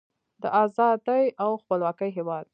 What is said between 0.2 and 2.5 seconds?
د ازادۍ او خپلواکۍ هیواد.